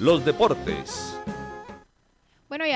los 0.00 0.24
deportes. 0.24 1.17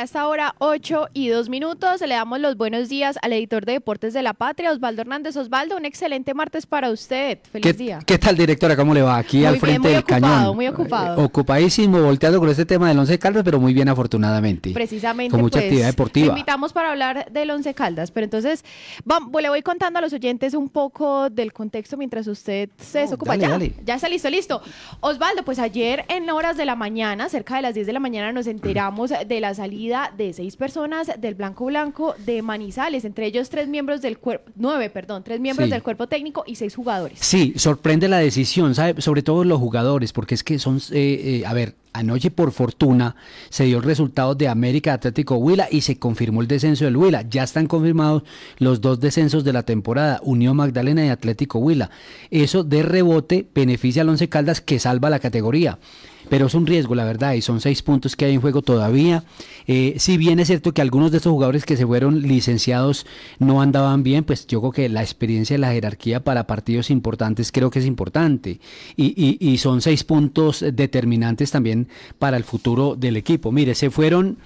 Ya 0.03 0.07
hasta 0.07 0.21
ahora 0.23 0.57
8 0.59 1.11
y 1.13 1.29
2 1.29 1.49
minutos. 1.49 2.01
Le 2.01 2.15
damos 2.17 2.41
los 2.41 2.57
buenos 2.57 2.89
días 2.89 3.17
al 3.23 3.35
editor 3.35 3.65
de 3.65 3.75
Deportes 3.75 4.13
de 4.13 4.21
la 4.23 4.33
Patria, 4.35 4.73
Osvaldo 4.73 5.03
Hernández. 5.03 5.37
Osvaldo, 5.37 5.77
un 5.77 5.85
excelente 5.85 6.35
martes 6.35 6.67
para 6.67 6.91
usted. 6.91 7.39
Feliz 7.53 7.79
día. 7.79 8.01
¿Qué 8.05 8.19
tal, 8.19 8.37
directora? 8.37 8.75
¿Cómo 8.75 8.95
le 8.95 9.03
va? 9.03 9.17
Aquí 9.17 9.45
al 9.45 9.61
frente 9.61 9.79
muy 9.79 9.91
del 9.91 10.01
ocupado, 10.01 10.21
cañón. 10.23 10.57
Muy 10.57 10.67
ocupado. 10.67 11.21
Eh, 11.21 11.25
ocupadísimo, 11.25 12.03
volteando 12.03 12.41
con 12.41 12.49
este 12.49 12.67
tema 12.67 12.89
del 12.89 12.99
Once 12.99 13.17
Caldas, 13.17 13.45
pero 13.45 13.61
muy 13.61 13.73
bien 13.75 13.89
afortunadamente. 13.91 14.73
Precisamente. 14.73 15.31
Con 15.31 15.41
mucha 15.41 15.59
pues, 15.61 15.67
actividad 15.67 15.85
Te 15.87 15.93
deportiva. 15.93 16.27
invitamos 16.31 16.73
para 16.73 16.91
hablar 16.91 17.31
del 17.31 17.53
Once 17.53 17.73
Caldas, 17.73 18.11
pero 18.11 18.25
entonces 18.25 18.65
vam- 19.07 19.31
le 19.41 19.51
voy 19.51 19.63
contando 19.63 20.01
a 20.01 20.03
los 20.03 20.13
oyentes 20.13 20.55
un 20.55 20.69
poco 20.69 21.31
del 21.31 21.53
contexto 21.53 21.97
mientras 21.97 22.27
usted 22.27 22.71
se 22.77 22.99
desocupa. 22.99 23.35
dale, 23.37 23.43
ya, 23.43 23.49
dale. 23.51 23.73
ya 23.85 23.95
está 23.95 24.09
listo, 24.09 24.29
listo. 24.29 24.63
Osvaldo, 24.99 25.45
pues 25.45 25.61
ayer 25.61 26.05
en 26.09 26.29
horas 26.29 26.57
de 26.57 26.65
la 26.65 26.75
mañana, 26.75 27.29
cerca 27.29 27.55
de 27.55 27.63
las 27.63 27.75
10 27.75 27.87
de 27.87 27.93
la 27.93 28.01
mañana, 28.01 28.33
nos 28.33 28.49
enteramos 28.49 29.13
de 29.29 29.41
la 29.41 29.55
salida 29.55 29.92
de 30.17 30.33
seis 30.33 30.57
personas 30.57 31.11
del 31.21 31.35
Blanco 31.35 31.67
Blanco 31.67 32.15
de 32.25 32.43
Manizales, 32.43 33.05
entre 33.05 33.27
ellos 33.27 33.51
tres 33.51 33.69
miembros 33.69 34.01
del 34.03 34.19
cuerpo, 34.19 34.51
nueve, 34.57 34.91
perdón, 34.91 35.23
tres 35.23 35.39
miembros 35.41 35.67
Sí. 35.67 35.73
del 35.73 35.83
cuerpo 35.83 36.07
técnico 36.07 36.45
y 36.47 36.57
seis 36.57 36.75
jugadores. 36.75 37.19
Sí, 37.21 37.53
sorprende 37.57 38.09
la 38.09 38.19
decisión, 38.19 38.75
¿sabe? 38.75 39.01
Sobre 39.03 39.23
todo 39.23 39.45
los 39.45 39.59
jugadores, 39.59 40.13
porque 40.13 40.35
es 40.35 40.43
que 40.43 40.59
son, 40.59 40.79
eh, 40.93 41.41
eh, 41.43 41.47
a 41.47 41.53
ver, 41.53 41.75
anoche 41.93 42.31
por 42.31 42.53
fortuna 42.53 43.17
se 43.51 43.65
dio 43.65 43.77
el 43.77 43.83
resultado 43.83 44.35
de 44.35 44.49
América 44.49 44.95
Atlético 44.95 45.37
Huila 45.37 45.69
y 45.71 45.83
se 45.83 45.99
confirmó 45.99 46.41
el 46.41 46.49
descenso 46.49 46.87
del 46.87 46.97
Huila. 46.97 47.23
Ya 47.29 47.43
están 47.43 47.67
confirmados 47.67 48.23
los 48.59 48.81
dos 48.81 48.99
descensos 48.99 49.45
de 49.45 49.53
la 49.53 49.63
temporada, 49.63 50.19
Unión 50.23 50.57
Magdalena 50.57 51.05
y 51.05 51.11
Atlético 51.11 51.59
Huila. 51.59 51.91
Eso 52.31 52.65
de 52.65 52.83
rebote 52.83 53.47
beneficia 53.55 54.03
al 54.03 54.09
Once 54.09 54.27
Caldas 54.29 54.63
que 54.63 54.79
salva 54.79 55.11
la 55.11 55.19
categoría. 55.19 55.79
Pero 56.29 56.47
es 56.47 56.55
un 56.55 56.67
riesgo, 56.67 56.95
la 56.95 57.05
verdad, 57.05 57.35
y 57.35 57.43
son 57.43 57.61
seis 57.61 57.83
puntos 57.83 58.17
que 58.17 58.25
hay 58.25 58.35
en 58.35 58.41
juego 58.41 58.63
todavía. 58.63 59.25
Eh, 59.67 59.95
si 59.99 60.17
bien 60.17 60.41
es 60.41 60.49
cierto 60.49 60.73
que 60.73 60.81
algunos 60.81 61.11
de 61.11 61.19
estos 61.19 61.31
jugadores 61.33 61.65
que 61.67 61.77
se 61.77 61.87
fueron 61.87 62.23
licenciados 62.23 63.07
no 63.39 63.61
andaban 63.61 64.03
bien, 64.03 64.25
pues 64.25 64.47
yo 64.47 64.61
creo 64.61 64.73
que 64.73 64.89
la 64.89 65.03
experiencia 65.03 65.55
y 65.57 65.59
la 65.61 65.73
jerarquía 65.73 66.25
para 66.25 66.47
partidos 66.47 66.91
importantes 66.91 67.53
creo 67.53 67.71
que 67.71 67.81
es 67.81 67.87
importante. 67.87 68.61
Y, 68.97 69.15
y- 69.17 69.39
y 69.53 69.59
son 69.59 69.81
seis 69.83 70.05
puntos 70.05 70.65
determinantes 70.73 71.51
también 71.51 71.89
para 72.19 72.37
el 72.37 72.45
futuro 72.45 72.97
del 72.97 73.17
equipo. 73.17 73.53
Mire, 73.53 73.75
se 73.75 73.91
fueron, 73.91 74.39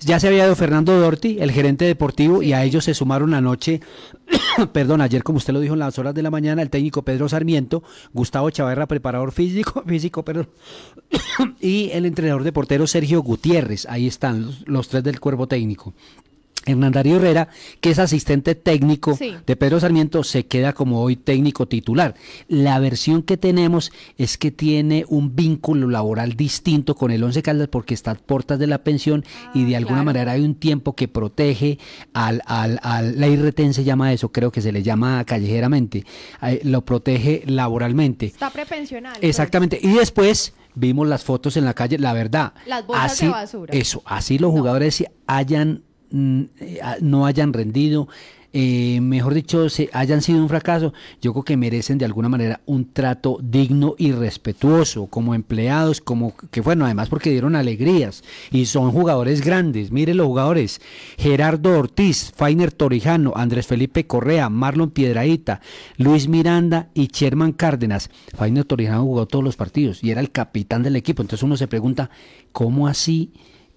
ya 0.00 0.20
se 0.20 0.28
había 0.28 0.44
ido 0.44 0.54
Fernando 0.54 0.98
Dorti, 0.98 1.38
el 1.40 1.50
gerente 1.50 1.84
deportivo, 1.84 2.42
y 2.42 2.52
a 2.52 2.64
ellos 2.64 2.84
se 2.84 2.94
sumaron 2.94 3.34
anoche, 3.34 3.80
perdón, 4.72 5.00
ayer 5.00 5.22
como 5.22 5.38
usted 5.38 5.52
lo 5.52 5.60
dijo 5.60 5.74
en 5.74 5.80
las 5.80 5.98
horas 5.98 6.14
de 6.14 6.22
la 6.22 6.30
mañana, 6.30 6.62
el 6.62 6.70
técnico 6.70 7.02
Pedro 7.02 7.28
Sarmiento, 7.28 7.82
Gustavo 8.12 8.50
Chavarra, 8.50 8.86
preparador 8.86 9.32
físico, 9.32 9.82
físico, 9.86 10.24
perdón, 10.24 10.48
y 11.60 11.90
el 11.92 12.06
entrenador 12.06 12.44
de 12.44 12.52
portero 12.52 12.86
Sergio 12.86 13.22
Gutiérrez. 13.22 13.86
Ahí 13.88 14.06
están 14.06 14.42
los, 14.42 14.68
los 14.68 14.88
tres 14.88 15.02
del 15.02 15.20
cuerpo 15.20 15.46
técnico. 15.46 15.94
Hernán 16.68 16.92
Darío 16.92 17.16
Herrera, 17.16 17.48
que 17.80 17.90
es 17.90 17.98
asistente 17.98 18.54
técnico 18.54 19.16
Sí. 19.16 19.34
de 19.46 19.56
Pedro 19.56 19.80
Sarmiento, 19.80 20.22
se 20.24 20.46
queda 20.46 20.72
como 20.72 21.02
hoy 21.02 21.16
técnico 21.16 21.66
titular. 21.66 22.14
La 22.48 22.78
versión 22.78 23.22
que 23.22 23.36
tenemos 23.36 23.90
es 24.16 24.38
que 24.38 24.50
tiene 24.50 25.04
un 25.08 25.34
vínculo 25.34 25.88
laboral 25.88 26.34
distinto 26.34 26.94
con 26.94 27.10
el 27.10 27.22
Once 27.24 27.42
Caldas 27.42 27.68
porque 27.68 27.94
está 27.94 28.12
a 28.12 28.14
puertas 28.14 28.58
de 28.58 28.66
la 28.66 28.84
pensión 28.84 29.24
y 29.54 29.64
de 29.64 29.76
alguna 29.76 29.96
claro. 29.96 30.04
manera 30.06 30.32
hay 30.32 30.42
un 30.42 30.54
tiempo 30.54 30.94
que 30.94 31.08
protege 31.08 31.78
al, 32.12 32.42
al, 32.46 32.78
al 32.82 33.18
la 33.18 33.26
IRTEN 33.28 33.74
se 33.74 33.84
llama 33.84 34.12
eso, 34.12 34.30
creo 34.30 34.52
que 34.52 34.60
se 34.60 34.72
le 34.72 34.82
llama 34.82 35.24
callejeramente, 35.24 36.04
eh, 36.42 36.60
lo 36.64 36.84
protege 36.84 37.42
laboralmente. 37.46 38.26
Está 38.26 38.50
prepensional. 38.50 39.14
pues. 39.18 39.24
Exactamente. 39.28 39.78
Y 39.82 39.92
después 39.92 40.52
vimos 40.74 41.06
las 41.08 41.24
fotos 41.24 41.56
en 41.56 41.64
la 41.64 41.74
calle, 41.74 41.98
la 41.98 42.12
verdad. 42.12 42.52
Las 42.66 42.86
bolsas 42.86 43.12
así, 43.12 43.24
de 43.26 43.30
basura. 43.32 43.74
Eso, 43.74 44.02
así 44.04 44.38
los 44.38 44.52
No. 44.52 44.58
jugadores 44.58 45.04
hayan, 45.26 45.82
no 46.10 47.26
hayan 47.26 47.52
rendido, 47.52 48.08
eh, 48.54 49.00
mejor 49.02 49.34
dicho, 49.34 49.68
se 49.68 49.90
hayan 49.92 50.22
sido 50.22 50.40
un 50.40 50.48
fracaso, 50.48 50.94
yo 51.20 51.32
creo 51.32 51.44
que 51.44 51.56
merecen 51.58 51.98
de 51.98 52.06
alguna 52.06 52.30
manera 52.30 52.62
un 52.64 52.92
trato 52.92 53.38
digno 53.42 53.94
y 53.98 54.12
respetuoso 54.12 55.06
como 55.06 55.34
empleados, 55.34 56.00
como 56.00 56.34
que 56.50 56.62
bueno, 56.62 56.86
además 56.86 57.10
porque 57.10 57.30
dieron 57.30 57.56
alegrías 57.56 58.24
y 58.50 58.64
son 58.64 58.90
jugadores 58.90 59.44
grandes. 59.44 59.92
Miren 59.92 60.16
los 60.16 60.26
jugadores: 60.26 60.80
Gerardo 61.18 61.78
Ortiz, 61.78 62.32
Fainer 62.34 62.72
Torijano, 62.72 63.34
Andrés 63.36 63.66
Felipe 63.66 64.06
Correa, 64.06 64.48
Marlon 64.48 64.90
Piedraíta, 64.90 65.60
Luis 65.98 66.26
Miranda 66.26 66.88
y 66.94 67.08
Sherman 67.08 67.52
Cárdenas. 67.52 68.08
Fainer 68.34 68.64
Torijano 68.64 69.02
jugó 69.02 69.26
todos 69.26 69.44
los 69.44 69.56
partidos 69.56 70.02
y 70.02 70.10
era 70.10 70.22
el 70.22 70.30
capitán 70.30 70.82
del 70.82 70.96
equipo. 70.96 71.20
Entonces 71.20 71.42
uno 71.42 71.58
se 71.58 71.68
pregunta, 71.68 72.08
¿cómo 72.52 72.88
así? 72.88 73.30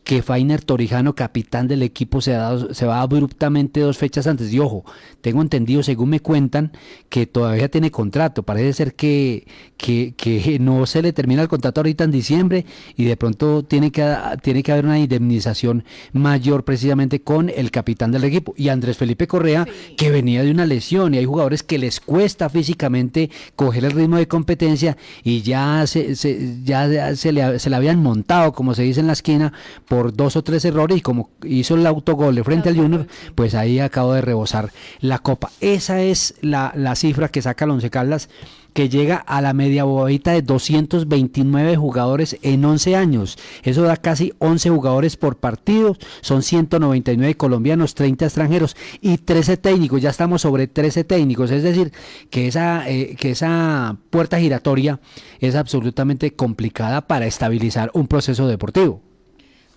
Que 0.03 0.21
Fainer 0.23 0.61
Torijano, 0.63 1.13
capitán 1.15 1.67
del 1.67 1.83
equipo, 1.83 2.21
se, 2.21 2.33
ha 2.33 2.39
dado- 2.39 2.73
se 2.73 2.85
va 2.85 3.01
abruptamente 3.01 3.79
dos 3.81 3.97
fechas 3.97 4.25
antes. 4.27 4.51
Y 4.51 4.59
ojo, 4.59 4.83
tengo 5.21 5.41
entendido, 5.41 5.83
según 5.83 6.09
me 6.09 6.19
cuentan, 6.19 6.71
que 7.09 7.27
todavía 7.27 7.69
tiene 7.69 7.91
contrato. 7.91 8.41
Parece 8.43 8.73
ser 8.73 8.95
que, 8.95 9.45
que, 9.77 10.13
que 10.17 10.57
no 10.59 10.85
se 10.87 11.01
le 11.03 11.13
termina 11.13 11.43
el 11.43 11.47
contrato 11.47 11.81
ahorita 11.81 12.03
en 12.03 12.11
diciembre 12.11 12.65
y 12.97 13.05
de 13.05 13.15
pronto 13.15 13.63
tiene 13.63 13.91
que, 13.91 14.11
tiene 14.41 14.63
que 14.63 14.71
haber 14.71 14.85
una 14.85 14.99
indemnización 14.99 15.83
mayor 16.13 16.63
precisamente 16.65 17.21
con 17.21 17.49
el 17.49 17.69
capitán 17.71 18.11
del 18.11 18.23
equipo. 18.23 18.53
Y 18.57 18.69
Andrés 18.69 18.97
Felipe 18.97 19.27
Correa, 19.27 19.65
Sí. 19.65 19.95
que 19.95 20.09
venía 20.09 20.43
de 20.43 20.51
una 20.51 20.65
lesión 20.65 21.13
y 21.13 21.19
hay 21.19 21.25
jugadores 21.25 21.61
que 21.63 21.77
les 21.77 21.99
cuesta 21.99 22.49
físicamente 22.49 23.29
coger 23.55 23.85
el 23.85 23.91
ritmo 23.91 24.17
de 24.17 24.27
competencia 24.27 24.97
y 25.23 25.41
ya 25.43 25.85
se, 25.85 26.15
se- 26.15 26.57
ya 26.63 27.15
se 27.15 27.31
le, 27.31 27.59
se 27.59 27.69
le 27.69 27.75
habían 27.75 28.01
montado, 28.01 28.51
como 28.53 28.73
se 28.73 28.81
dice 28.83 28.99
en 28.99 29.07
la 29.07 29.13
esquina, 29.13 29.53
por 29.91 30.15
dos 30.15 30.37
o 30.37 30.41
tres 30.41 30.63
errores 30.63 30.97
y 30.97 31.01
como 31.01 31.31
hizo 31.43 31.75
el 31.75 31.85
autogol 31.85 32.33
de 32.33 32.45
frente 32.45 32.69
al 32.69 32.77
Junior, 32.77 33.07
pues 33.35 33.55
ahí 33.55 33.79
acabo 33.79 34.13
de 34.13 34.21
rebosar 34.21 34.71
la 35.01 35.19
copa. 35.19 35.51
Esa 35.59 36.01
es 36.01 36.33
la, 36.39 36.71
la 36.77 36.95
cifra 36.95 37.27
que 37.27 37.41
saca 37.41 37.65
el 37.65 37.71
Once 37.71 37.89
Caldas 37.89 38.29
que 38.71 38.87
llega 38.87 39.17
a 39.17 39.41
la 39.41 39.53
media 39.53 39.83
bobadita 39.83 40.31
de 40.31 40.43
229 40.43 41.75
jugadores 41.75 42.37
en 42.41 42.63
11 42.63 42.95
años. 42.95 43.37
Eso 43.63 43.81
da 43.81 43.97
casi 43.97 44.31
11 44.39 44.69
jugadores 44.69 45.17
por 45.17 45.35
partido. 45.35 45.97
Son 46.21 46.41
199 46.41 47.35
colombianos, 47.35 47.93
30 47.93 48.23
extranjeros 48.23 48.77
y 49.01 49.17
13 49.17 49.57
técnicos. 49.57 50.01
Ya 50.01 50.09
estamos 50.09 50.43
sobre 50.43 50.67
13 50.67 51.03
técnicos. 51.03 51.51
Es 51.51 51.63
decir, 51.63 51.91
que 52.29 52.47
esa, 52.47 52.89
eh, 52.89 53.17
que 53.19 53.31
esa 53.31 53.97
puerta 54.09 54.39
giratoria 54.39 55.01
es 55.41 55.55
absolutamente 55.55 56.31
complicada 56.31 57.01
para 57.01 57.25
estabilizar 57.25 57.91
un 57.93 58.07
proceso 58.07 58.47
deportivo. 58.47 59.10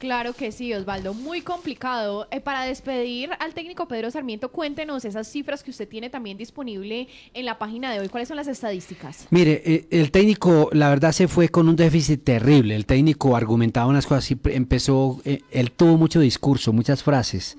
Claro 0.04 0.34
que 0.34 0.52
sí, 0.52 0.70
Osvaldo, 0.74 1.14
muy 1.14 1.40
complicado. 1.40 2.28
Eh, 2.30 2.38
para 2.38 2.64
despedir 2.64 3.30
al 3.38 3.54
técnico 3.54 3.88
Pedro 3.88 4.10
Sarmiento, 4.10 4.50
cuéntenos 4.50 5.06
esas 5.06 5.26
cifras 5.26 5.62
que 5.62 5.70
usted 5.70 5.88
tiene 5.88 6.10
también 6.10 6.36
disponible 6.36 7.08
en 7.32 7.46
la 7.46 7.56
página 7.56 7.90
de 7.90 8.00
hoy. 8.00 8.10
¿Cuáles 8.10 8.28
son 8.28 8.36
las 8.36 8.46
estadísticas? 8.46 9.26
Mire, 9.30 9.62
eh, 9.64 9.86
el 9.90 10.10
técnico, 10.10 10.68
la 10.72 10.90
verdad, 10.90 11.12
se 11.12 11.26
fue 11.26 11.48
con 11.48 11.70
un 11.70 11.76
déficit 11.76 12.22
terrible. 12.22 12.76
El 12.76 12.84
técnico 12.84 13.34
argumentaba 13.34 13.86
unas 13.86 14.06
cosas 14.06 14.30
y 14.30 14.38
empezó, 14.50 15.22
eh, 15.24 15.40
él 15.50 15.72
tuvo 15.72 15.96
mucho 15.96 16.20
discurso, 16.20 16.74
muchas 16.74 17.02
frases. 17.02 17.56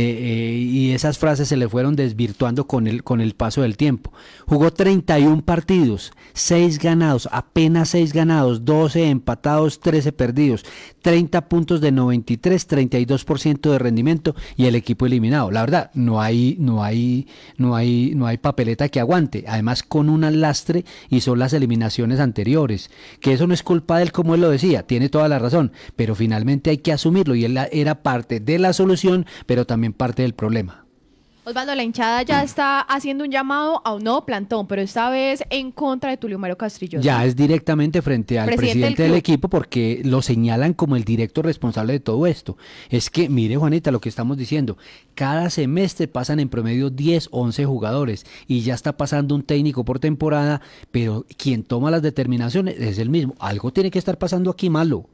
Eh, 0.00 0.54
y 0.56 0.92
esas 0.92 1.18
frases 1.18 1.48
se 1.48 1.56
le 1.56 1.68
fueron 1.68 1.96
desvirtuando 1.96 2.68
con 2.68 2.86
el, 2.86 3.02
con 3.02 3.20
el 3.20 3.34
paso 3.34 3.62
del 3.62 3.76
tiempo. 3.76 4.12
Jugó 4.46 4.72
31 4.72 5.42
partidos, 5.44 6.12
6 6.34 6.78
ganados, 6.78 7.28
apenas 7.32 7.88
6 7.88 8.12
ganados, 8.12 8.64
12 8.64 9.08
empatados, 9.08 9.80
13 9.80 10.12
perdidos, 10.12 10.64
30 11.02 11.48
puntos 11.48 11.80
de 11.80 11.90
93, 11.90 12.68
32% 12.68 13.72
de 13.72 13.78
rendimiento 13.78 14.36
y 14.56 14.66
el 14.66 14.76
equipo 14.76 15.04
eliminado. 15.04 15.50
La 15.50 15.62
verdad, 15.62 15.90
no 15.94 16.20
hay, 16.20 16.56
no 16.60 16.84
hay, 16.84 17.26
no 17.56 17.74
hay, 17.74 18.12
no 18.14 18.26
hay 18.26 18.38
papeleta 18.38 18.88
que 18.88 19.00
aguante. 19.00 19.44
Además, 19.48 19.82
con 19.82 20.08
un 20.08 20.40
lastre 20.40 20.84
y 21.08 21.22
son 21.22 21.40
las 21.40 21.52
eliminaciones 21.54 22.20
anteriores. 22.20 22.90
Que 23.20 23.32
eso 23.32 23.48
no 23.48 23.54
es 23.54 23.64
culpa 23.64 23.96
de 23.96 24.04
él, 24.04 24.12
como 24.12 24.36
él 24.36 24.42
lo 24.42 24.50
decía, 24.50 24.84
tiene 24.84 25.08
toda 25.08 25.28
la 25.28 25.40
razón, 25.40 25.72
pero 25.96 26.14
finalmente 26.14 26.70
hay 26.70 26.78
que 26.78 26.92
asumirlo 26.92 27.34
y 27.34 27.44
él 27.44 27.58
era 27.72 28.02
parte 28.02 28.38
de 28.38 28.58
la 28.58 28.72
solución, 28.72 29.26
pero 29.46 29.66
también 29.66 29.87
parte 29.92 30.22
del 30.22 30.34
problema. 30.34 30.88
Osvaldo, 31.48 31.74
la 31.74 31.82
hinchada 31.82 32.22
ya 32.24 32.42
está 32.42 32.80
haciendo 32.80 33.24
un 33.24 33.30
llamado 33.30 33.80
a 33.82 33.94
un 33.94 34.04
nuevo 34.04 34.26
plantón, 34.26 34.66
pero 34.66 34.82
esta 34.82 35.08
vez 35.08 35.42
en 35.48 35.72
contra 35.72 36.10
de 36.10 36.18
Tulio 36.18 36.38
Mero 36.38 36.58
Castillo. 36.58 37.00
Ya 37.00 37.24
es 37.24 37.36
directamente 37.36 38.02
frente 38.02 38.38
al 38.38 38.48
Presidente 38.48 38.72
presidente, 38.72 39.02
del 39.04 39.12
del, 39.12 39.18
equipo 39.18 39.48
porque 39.48 40.02
lo 40.04 40.20
señalan 40.20 40.74
como 40.74 40.94
el 40.94 41.04
directo 41.04 41.40
responsable 41.40 41.94
de 41.94 42.00
todo 42.00 42.26
esto. 42.26 42.58
Es 42.90 43.08
que, 43.08 43.30
mire 43.30 43.56
Juanita, 43.56 43.90
lo 43.90 43.98
que 43.98 44.10
estamos 44.10 44.36
diciendo, 44.36 44.76
cada 45.14 45.48
semestre 45.48 46.06
pasan 46.06 46.38
en 46.38 46.50
promedio 46.50 46.90
10, 46.90 47.28
11 47.30 47.64
jugadores 47.64 48.26
y 48.46 48.60
ya 48.60 48.74
está 48.74 48.98
pasando 48.98 49.34
un 49.34 49.42
técnico 49.42 49.86
por 49.86 50.00
temporada, 50.00 50.60
pero 50.90 51.24
quien 51.38 51.62
toma 51.62 51.90
las 51.90 52.02
determinaciones 52.02 52.78
es 52.78 52.98
el 52.98 53.08
mismo. 53.08 53.34
Algo 53.38 53.72
tiene 53.72 53.90
que 53.90 53.98
estar 53.98 54.18
pasando 54.18 54.50
aquí 54.50 54.68
malo. 54.68 55.08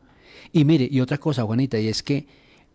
Y 0.51 0.65
mire, 0.65 0.89
y 0.91 1.01
otra 1.01 1.19
cosa, 1.19 1.45
Juanita, 1.45 1.79
y 1.79 1.87
es 1.87 2.03
que 2.03 2.27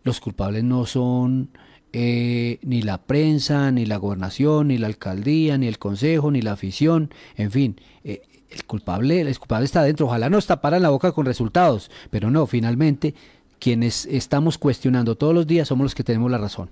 los 0.02 0.18
culpables 0.18 0.64
no 0.64 0.86
son 0.86 1.50
eh, 1.92 2.58
ni 2.62 2.82
la 2.82 2.98
prensa, 2.98 3.70
ni 3.70 3.86
la 3.86 3.96
gobernación, 3.96 4.68
ni 4.68 4.78
la 4.78 4.86
alcaldía, 4.86 5.58
ni 5.58 5.66
el 5.66 5.78
consejo, 5.78 6.30
ni 6.30 6.42
la 6.42 6.52
afición, 6.52 7.10
en 7.36 7.50
fin. 7.50 7.80
eh, 8.04 8.22
el 8.50 8.64
culpable, 8.64 9.20
el 9.20 9.38
culpable 9.38 9.64
está 9.64 9.82
dentro. 9.82 10.06
Ojalá 10.06 10.28
nos 10.28 10.46
taparan 10.46 10.82
la 10.82 10.90
boca 10.90 11.12
con 11.12 11.24
resultados, 11.24 11.90
pero 12.10 12.30
no, 12.30 12.46
finalmente 12.46 13.14
quienes 13.60 14.06
estamos 14.06 14.58
cuestionando 14.58 15.16
todos 15.16 15.34
los 15.34 15.46
días 15.46 15.68
somos 15.68 15.84
los 15.84 15.94
que 15.94 16.02
tenemos 16.02 16.30
la 16.30 16.38
razón. 16.38 16.70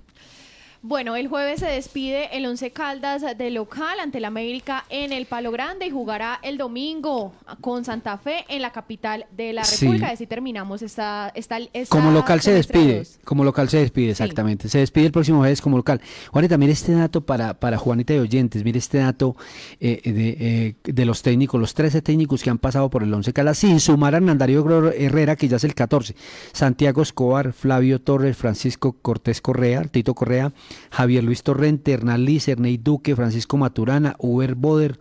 Bueno, 0.81 1.17
el 1.17 1.27
jueves 1.27 1.59
se 1.59 1.65
despide 1.65 2.37
el 2.37 2.45
Once 2.45 2.71
Caldas 2.71 3.21
de 3.37 3.49
local 3.51 3.99
ante 3.99 4.19
el 4.19 4.25
América 4.25 4.85
en 4.89 5.11
el 5.11 5.25
Palo 5.25 5.51
Grande 5.51 5.85
y 5.85 5.89
jugará 5.89 6.39
el 6.41 6.57
domingo 6.57 7.33
con 7.59 7.83
Santa 7.83 8.17
Fe 8.17 8.45
en 8.47 8.61
la 8.61 8.71
capital 8.71 9.25
de 9.35 9.51
la 9.51 9.63
República. 9.63 10.07
Sí. 10.07 10.13
Así 10.13 10.27
terminamos 10.27 10.81
esta, 10.81 11.33
esta, 11.35 11.57
Como 11.89 12.11
local 12.11 12.39
se 12.39 12.53
despide, 12.53 13.05
como 13.25 13.43
local 13.43 13.67
se 13.67 13.79
despide, 13.79 14.11
exactamente. 14.11 14.69
Se 14.69 14.79
despide 14.79 15.07
el 15.07 15.11
próximo 15.11 15.39
jueves 15.39 15.61
como 15.61 15.75
local. 15.75 15.99
Juanita, 16.31 16.57
mire 16.57 16.71
este 16.71 16.93
dato 16.93 17.25
para, 17.25 17.55
para 17.55 17.77
Juanita 17.77 18.13
y 18.13 18.19
oyentes, 18.19 18.63
mire 18.63 18.79
este 18.79 18.99
dato 18.99 19.35
eh, 19.81 20.01
de, 20.05 20.37
eh, 20.39 20.75
de, 20.83 21.05
los 21.05 21.21
técnicos, 21.23 21.59
los 21.59 21.73
13 21.73 22.01
técnicos 22.01 22.41
que 22.41 22.51
han 22.51 22.57
pasado 22.57 22.89
por 22.89 23.03
el 23.03 23.13
Once 23.13 23.33
Caldas, 23.33 23.57
sin 23.57 23.81
sumar 23.81 24.13
a 24.13 24.17
Hernandario 24.17 24.91
Herrera, 24.93 25.35
que 25.35 25.49
ya 25.49 25.57
es 25.57 25.65
el 25.65 25.75
14. 25.75 26.15
Santiago 26.53 27.01
Escobar, 27.01 27.51
Flavio 27.51 27.99
Torres, 27.99 28.37
Francisco 28.37 28.95
Cortés 29.01 29.41
Correa, 29.41 29.83
Tito 29.83 30.13
Correa, 30.13 30.53
Javier 30.91 31.23
Luis 31.23 31.43
Torrente, 31.43 31.93
Hernán 31.93 32.25
Liz, 32.25 32.47
Ernei 32.47 32.77
Duque, 32.77 33.15
Francisco 33.15 33.57
Maturana, 33.57 34.15
Uber 34.19 34.55
Boder, 34.55 34.99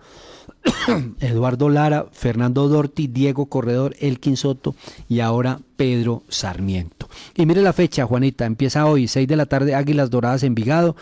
Eduardo 1.21 1.69
Lara, 1.69 2.07
Fernando 2.13 2.69
Dorti, 2.69 3.07
Diego 3.07 3.47
Corredor, 3.47 3.95
Elkin 4.01 4.37
Soto 4.37 4.75
y 5.09 5.21
ahora 5.21 5.61
Pedro 5.77 6.23
Sarmiento. 6.29 7.09
Y 7.35 7.47
mire 7.47 7.63
la 7.63 7.73
fecha, 7.73 8.07
Juanita, 8.07 8.45
empieza 8.47 8.87
hoy, 8.87 9.09
6 9.09 9.29
de 9.29 9.37
la 9.37 9.47
tarde, 9.47 9.75
Águilas 9.75 10.11
Doradas 10.11 10.43
en 10.43 10.55
Vigado, 10.55 10.97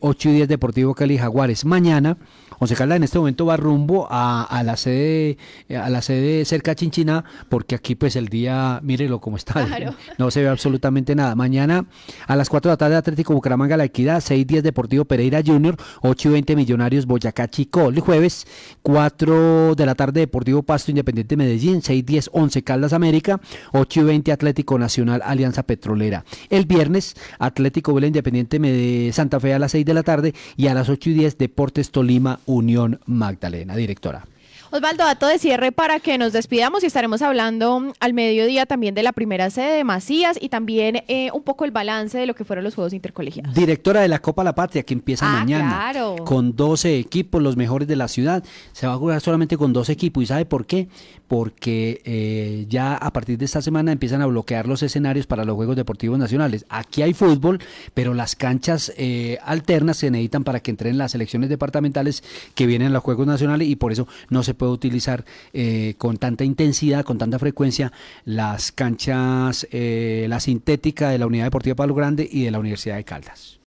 8 0.00 0.28
y 0.28 0.32
10 0.32 0.48
Deportivo 0.48 0.94
Cali 0.94 1.18
Jaguares. 1.18 1.64
Mañana, 1.64 2.18
José 2.58 2.74
Carla 2.74 2.96
en 2.96 3.04
este 3.04 3.18
momento 3.18 3.46
va 3.46 3.56
rumbo 3.56 4.08
a, 4.10 4.62
la 4.64 4.76
sede 4.76 5.38
a 5.70 5.88
la 5.90 6.02
sede 6.02 6.44
cerca 6.44 6.72
de 6.72 6.76
Chinchina, 6.76 7.24
porque 7.48 7.74
aquí 7.74 7.94
pues 7.94 8.16
el 8.16 8.28
día, 8.28 8.80
mírelo 8.82 9.20
cómo 9.20 9.36
está, 9.36 9.66
no 10.18 10.30
se 10.30 10.42
ve 10.42 10.48
absolutamente 10.48 11.14
nada. 11.14 11.34
Mañana 11.34 11.86
a 12.26 12.36
las 12.36 12.48
4 12.48 12.70
de 12.70 12.72
la 12.72 12.76
tarde 12.76 12.96
Atlético 12.96 13.34
Bucaramanga 13.34 13.76
La 13.76 13.84
Equidad, 13.84 14.20
6 14.20 14.46
10 14.46 14.62
Deportivo 14.62 15.04
Pereira 15.04 15.40
Junior, 15.44 15.76
8 16.02 16.28
y 16.28 16.32
20 16.32 16.56
Millonarios 16.56 17.06
Boyacá 17.06 17.48
Chico. 17.48 17.88
El 17.88 18.00
jueves, 18.00 18.46
4 18.82 19.74
de 19.74 19.86
la 19.86 19.94
tarde 19.94 20.20
Deportivo 20.20 20.62
Pasto 20.62 20.90
Independiente 20.90 21.36
Medellín, 21.36 21.82
6 21.82 22.04
10 22.04 22.30
11 22.32 22.62
Caldas 22.62 22.92
América, 22.92 23.40
8 23.72 24.00
y 24.00 24.04
20 24.04 24.32
Atlético 24.32 24.78
Nacional 24.78 25.22
Alianza 25.24 25.62
Petrolera. 25.62 26.24
El 26.50 26.66
viernes, 26.66 27.14
Atlético 27.38 27.94
Vela 27.94 28.08
Independiente 28.08 28.58
de 28.58 29.10
Santa 29.12 29.40
Fe 29.40 29.54
a 29.54 29.58
las 29.58 29.72
6 29.72 29.84
de 29.84 29.94
la 29.94 30.02
tarde 30.02 30.34
y 30.56 30.66
a 30.66 30.74
las 30.74 30.88
8 30.88 31.10
y 31.10 31.14
10 31.14 31.38
Deportes 31.38 31.90
Tolima 31.90 32.40
Unión 32.48 32.98
Magdalena. 33.04 33.76
Directora. 33.76 34.24
Osvaldo, 34.70 35.04
dato 35.04 35.26
de 35.26 35.38
cierre 35.38 35.72
para 35.72 35.98
que 35.98 36.18
nos 36.18 36.34
despidamos 36.34 36.82
y 36.82 36.86
estaremos 36.86 37.22
hablando 37.22 37.94
al 38.00 38.12
mediodía 38.12 38.66
también 38.66 38.94
de 38.94 39.02
la 39.02 39.12
primera 39.12 39.48
sede 39.48 39.76
de 39.76 39.84
Macías 39.84 40.38
y 40.38 40.50
también 40.50 41.04
eh, 41.08 41.30
un 41.32 41.42
poco 41.42 41.64
el 41.64 41.70
balance 41.70 42.18
de 42.18 42.26
lo 42.26 42.34
que 42.34 42.44
fueron 42.44 42.64
los 42.64 42.74
Juegos 42.74 42.92
Intercolegiados. 42.92 43.54
Directora 43.54 44.02
de 44.02 44.08
la 44.08 44.18
Copa 44.18 44.44
La 44.44 44.54
Patria 44.54 44.82
que 44.82 44.92
empieza 44.92 45.26
ah, 45.26 45.38
mañana 45.38 45.92
con 46.26 46.54
12 46.54 46.98
equipos, 46.98 47.42
los 47.42 47.56
mejores 47.56 47.88
de 47.88 47.96
la 47.96 48.08
ciudad. 48.08 48.44
Se 48.72 48.86
va 48.86 48.92
a 48.92 48.96
jugar 48.98 49.22
solamente 49.22 49.56
con 49.56 49.72
12 49.72 49.90
equipos. 49.90 50.22
¿Y 50.22 50.26
sabe 50.26 50.44
por 50.44 50.66
qué? 50.66 50.88
Porque 51.28 52.02
eh, 52.04 52.66
ya 52.68 52.94
a 52.94 53.10
partir 53.10 53.38
de 53.38 53.46
esta 53.46 53.62
semana 53.62 53.90
empiezan 53.92 54.20
a 54.20 54.26
bloquear 54.26 54.68
los 54.68 54.82
escenarios 54.82 55.26
para 55.26 55.46
los 55.46 55.56
Juegos 55.56 55.76
Deportivos 55.76 56.18
Nacionales. 56.18 56.66
Aquí 56.68 57.00
hay 57.00 57.14
fútbol, 57.14 57.58
pero 57.94 58.12
las 58.12 58.36
canchas 58.36 58.92
eh, 58.98 59.38
alternas 59.44 59.96
se 59.96 60.10
necesitan 60.10 60.44
para 60.44 60.60
que 60.60 60.70
entren 60.70 60.98
las 60.98 61.12
selecciones 61.12 61.48
departamentales 61.48 62.22
que 62.54 62.66
vienen 62.66 62.88
a 62.88 62.90
los 62.90 63.02
Juegos 63.02 63.26
Nacionales 63.26 63.66
y 63.66 63.76
por 63.76 63.92
eso 63.92 64.06
no 64.28 64.42
se 64.42 64.57
puede 64.58 64.72
utilizar 64.72 65.24
eh, 65.54 65.94
con 65.96 66.18
tanta 66.18 66.44
intensidad, 66.44 67.04
con 67.04 67.16
tanta 67.16 67.38
frecuencia 67.38 67.92
las 68.26 68.72
canchas, 68.72 69.66
eh, 69.70 70.26
la 70.28 70.40
sintética 70.40 71.08
de 71.08 71.18
la 71.18 71.26
Unidad 71.26 71.44
Deportiva 71.44 71.76
Palo 71.76 71.94
Grande 71.94 72.28
y 72.30 72.44
de 72.44 72.50
la 72.50 72.58
Universidad 72.58 72.96
de 72.96 73.04
Caldas. 73.04 73.56